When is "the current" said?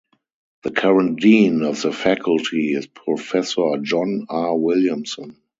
0.63-1.19